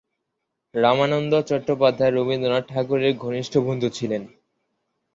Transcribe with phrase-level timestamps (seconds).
[0.73, 4.23] রামানন্দ চট্টোপাধ্যায় রবীন্দ্রনাথ ঠাকুরের ঘনিষ্ঠ বন্ধু ছিলেন।